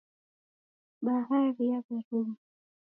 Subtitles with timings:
[1.05, 2.35] Bahari yaw'eruma.